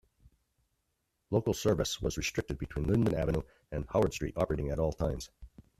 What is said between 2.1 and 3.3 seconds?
restricted between Linden